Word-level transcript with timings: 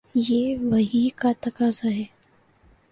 یہ 0.15 0.57
وحی 0.61 1.09
کا 1.15 1.31
تقاضا 1.41 1.89
ہے۔ 1.89 2.03